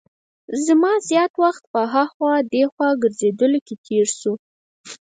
زما 0.65 0.91
زیات 1.09 1.33
وخت 1.43 1.63
په 1.73 1.79
هاخوا 1.93 2.33
دیخوا 2.53 2.89
ګرځېدلو 3.01 3.59
کې 3.67 3.75
تېر 3.85 4.07
شو. 4.19 4.33